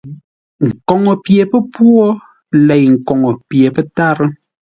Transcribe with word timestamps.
Nkoŋə 0.67 1.11
pye 1.23 1.43
pə́pwô 1.51 2.03
lei 2.67 2.85
koŋə 3.05 3.29
pye 3.47 3.67
pə́tárə́. 3.75 4.29